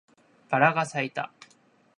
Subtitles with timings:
[0.49, 1.31] バラが咲いた